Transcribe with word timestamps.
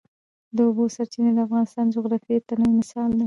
د 0.55 0.57
اوبو 0.67 0.83
سرچینې 0.95 1.31
د 1.33 1.39
افغانستان 1.47 1.83
د 1.87 1.93
جغرافیوي 1.95 2.39
تنوع 2.47 2.71
مثال 2.79 3.09
دی. 3.13 3.19